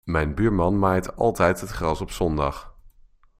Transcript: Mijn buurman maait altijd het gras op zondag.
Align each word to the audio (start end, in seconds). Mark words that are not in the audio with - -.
Mijn 0.03 0.35
buurman 0.35 0.79
maait 0.79 1.15
altijd 1.15 1.61
het 1.61 1.69
gras 1.69 2.01
op 2.01 2.11
zondag. 2.11 2.75